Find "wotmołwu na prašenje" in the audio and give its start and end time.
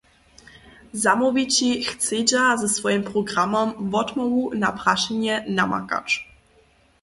3.91-5.43